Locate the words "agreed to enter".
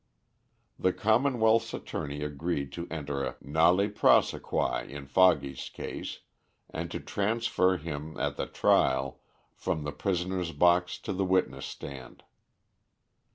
2.23-3.23